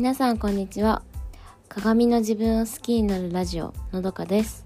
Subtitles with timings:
[0.00, 1.02] 皆さんこんにちは。
[1.68, 4.64] 鏡の自分を好きになるラジオのどかです。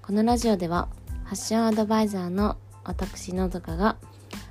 [0.00, 0.88] このラジオでは
[1.24, 3.98] ファッションアドバイザーの私のどかが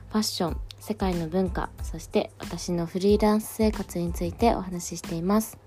[0.09, 5.57] ファッション世界の文化そして私のフリーランス生活についてお話ししています。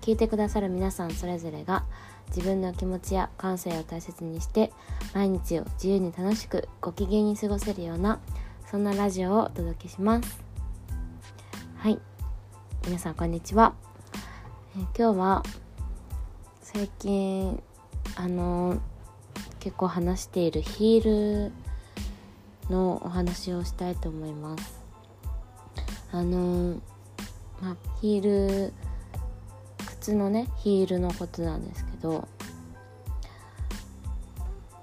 [0.00, 1.86] 聞いてくださる皆さんそれぞれが
[2.28, 4.72] 自分の気持ちや感性を大切にして
[5.12, 8.20] 毎日を自由に楽しくご機嫌に過ごせるような
[8.70, 10.40] そんなラジオをお届けします。
[11.78, 11.98] はい。
[12.86, 13.74] 皆さんこんにちは、
[14.76, 15.42] え今日は
[16.60, 17.60] 最近
[18.14, 18.80] あの
[19.58, 21.52] 結構話しているヒール
[22.70, 24.80] のお話をしたいと思います。
[26.12, 26.80] あの
[27.60, 28.22] まあヒー
[28.68, 28.72] ル
[29.84, 32.28] 靴のねヒールのことなんですけど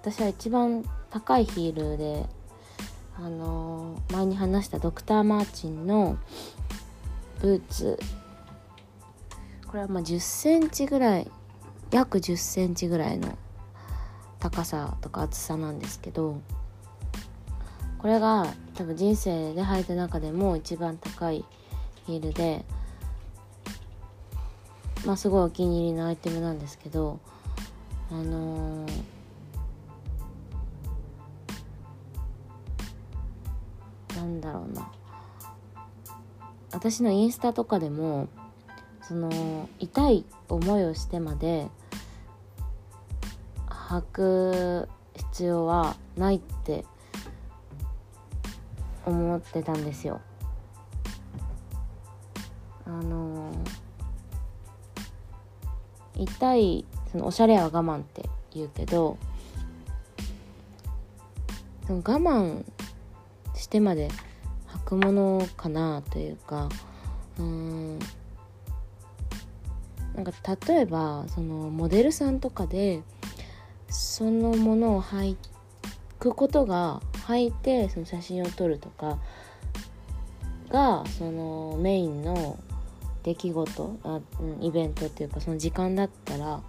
[0.02, 2.26] 私は一番高いヒールで
[3.16, 6.18] あの前に話したドクター・マーチンの
[7.44, 8.00] ブーツ。
[9.68, 11.30] これはまあ1 0センチぐらい
[11.92, 13.38] 約1 0センチぐらいの
[14.40, 16.40] 高さとか厚さなんですけど
[17.98, 21.44] これが多分人生で履いた中でも一番高い
[22.06, 22.64] ヒールで
[25.06, 27.20] まあすごいお気に入りのアイテムなんですけど
[28.10, 35.03] あのー、なんだろうな。
[36.74, 38.28] 私のインスタとかでも
[39.02, 41.70] その痛い思いをしてまで
[43.68, 46.84] 履く必要はないって
[49.06, 50.20] 思ってたんですよ。
[52.86, 53.52] あの
[56.16, 59.18] 痛いそのおしゃれは我慢って言うけど
[61.88, 62.64] その我慢
[63.56, 64.10] してまで
[64.94, 66.70] くものかなというか
[67.40, 68.00] うん。
[70.16, 70.32] なんか
[70.68, 73.02] 例えばそのモデルさんとかで
[73.90, 75.36] そのものを履
[76.20, 79.18] くことが履いてその写真を撮るとか
[80.70, 82.60] がそのメインの
[83.24, 86.62] 出来事あ、うん、イベントっていうかその時間だったら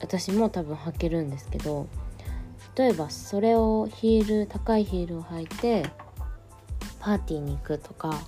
[0.00, 1.86] 私も多分履けるんですけど
[2.76, 5.84] 例えばそれをヒール高いヒールを履いて
[7.04, 8.18] パーティーに行くとか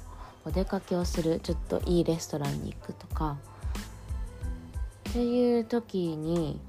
[0.45, 3.39] お出かけをするちょっといいレストランに行くとか
[5.09, 6.61] っていう時に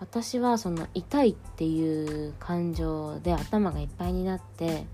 [0.00, 4.86] 私はその痛いっていう感情で頭がいっぱいになって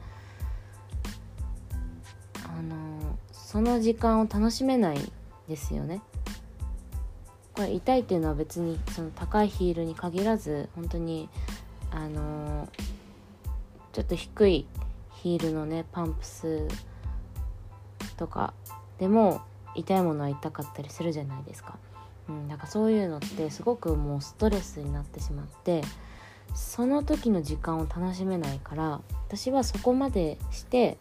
[2.44, 5.12] あのその時間を楽しめない
[5.48, 6.02] ですよね。
[7.54, 11.28] これ痛いっていうのは別にその高いヒールに限らず本当に
[11.92, 12.68] あの
[13.92, 14.66] ちょっと低い
[15.22, 16.66] ヒールのねパンプス
[18.16, 18.54] とか
[18.98, 19.40] でも
[19.76, 21.78] 痛いものは痛かったりするじゃないですか。
[22.28, 25.82] うん、なんかそういうのってすごくもうストレスになってしまって
[26.54, 30.98] その時の時間を楽しめないから私はそこまでして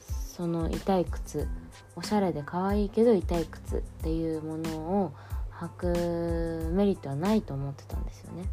[0.00, 1.48] その痛い靴
[1.96, 5.12] おしゃれで可愛いけど痛い靴っていうものを
[5.52, 8.44] 履くメリットはないと思ってたんですよね。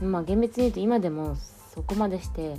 [0.00, 1.36] うん、まあ厳密に言うと今でも
[1.74, 2.56] そこまでして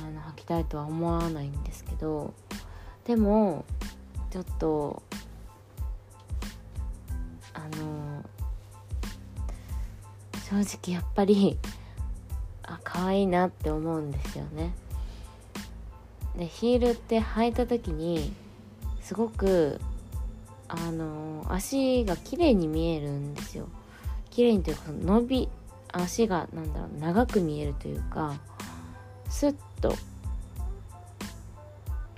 [0.00, 2.34] あの履きたいとは思わないんですけど
[3.04, 3.64] でも
[4.30, 5.02] ちょっと
[7.54, 8.24] あの
[10.48, 11.58] 正直やっぱり
[12.62, 14.72] あ可愛いなって思うんですよね。
[16.36, 18.32] でヒールって履いた時に
[19.02, 19.80] すごく
[20.68, 23.68] あの足が綺麗に見えるんですよ。
[24.30, 25.48] 綺麗にというか伸び
[25.92, 28.34] 足がなんだろう長く見えるというか
[29.28, 29.94] スッと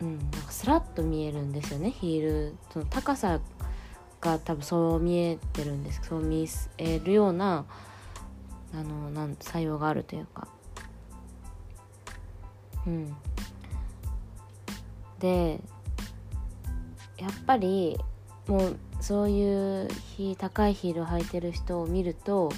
[0.01, 1.91] うんなんかスラッと見えるんですよね。
[1.91, 3.41] ヒールその高さ
[4.21, 6.01] が多分そう見えてるんです。
[6.03, 6.47] そう見
[6.79, 7.65] えるような
[8.73, 10.49] あのなん作用があるというか。
[12.87, 13.17] うん。
[15.21, 15.61] で
[17.17, 17.99] やっぱり
[18.49, 19.89] もうそういう
[20.37, 22.51] 高いヒールを履いてる人を見ると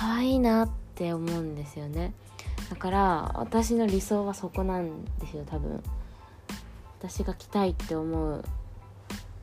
[0.00, 2.14] 可愛いなって思うんですよね。
[2.70, 5.82] だから私の理想はそこなんですよ多分。
[6.98, 8.42] 私が着たいって思う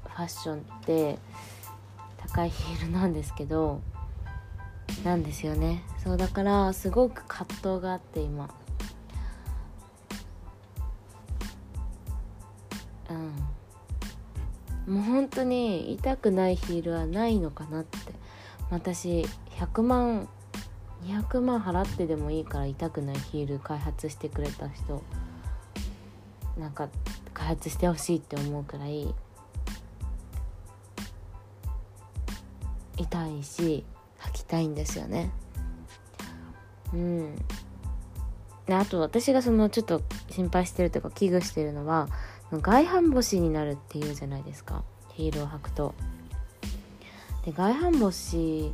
[0.04, 1.20] ファッションって
[2.18, 3.82] 高いヒールなんですけど
[5.04, 5.84] なんですよね。
[6.04, 8.50] そうだからすごく葛藤があって今。
[14.88, 14.96] うん。
[14.96, 18.00] もう本当に痛くないヒールはないのかなって。
[18.72, 19.24] 私
[19.60, 20.28] 100万
[21.06, 25.04] 200万払ってでもいいから痛くないヒール開発してくれた人
[26.58, 26.90] なんか
[27.34, 29.14] 開発してほしいって思うくらい
[32.98, 33.86] 痛いし
[34.20, 35.32] 履きたいんですよね。
[36.94, 37.36] うん。
[38.66, 42.10] であと私がそのちょっと心配してるというか危惧してるのは
[42.52, 44.84] 外反母趾になるっていうじゃないですか。
[45.14, 45.94] ヒールを履くと。
[47.46, 48.74] で外反母趾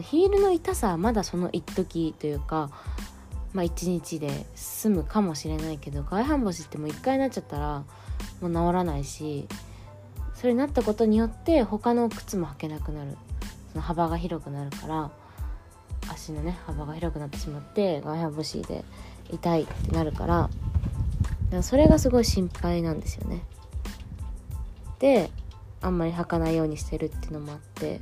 [0.00, 2.70] ヒールの痛さはまだその一時というか
[3.52, 7.84] まあ一日で済むかもしれないけど外反母趾ってもう一回なっちゃったら
[8.40, 9.46] もう治らないし
[10.34, 13.16] それになったことによって他の靴も履けなくなる。
[13.72, 15.10] その幅が広くなるから
[16.08, 18.84] 足のね幅が広くなってしまって外反母趾で
[19.30, 20.50] 痛いってなるから
[21.50, 23.42] からそれがすごい心配なんですよね。
[24.98, 25.30] で
[25.82, 28.00] あんまり履かないようにしてるっていうのもあって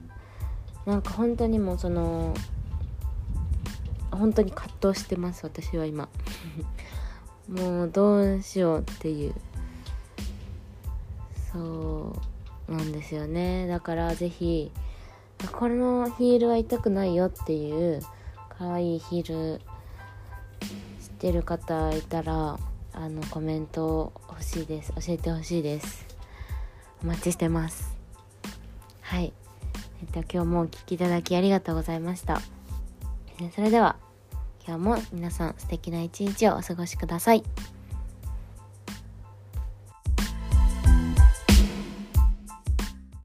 [0.86, 2.34] なんか本当にもうその
[4.10, 6.08] 本当に葛藤してます私は今。
[7.48, 9.34] もうどうしようっていう。
[11.52, 12.12] そ
[12.68, 13.66] うなんですよね。
[13.66, 14.70] だから是非
[15.52, 18.02] このヒールは痛くないよっていう
[18.58, 19.60] 可愛いヒール
[21.00, 22.58] 知ってる方いたら
[22.92, 24.92] あのコメント欲しいです。
[24.94, 26.06] 教えてほしいです。
[27.02, 27.96] お待ちしてます。
[29.00, 29.32] はい。
[30.00, 32.40] えっと今日もお聴きいただきありがとうございました
[33.54, 33.96] それでは
[34.66, 37.42] 今日も皆さん素敵な一日をお過ごしください。